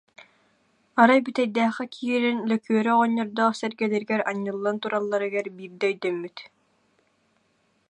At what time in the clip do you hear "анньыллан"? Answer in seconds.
4.29-4.77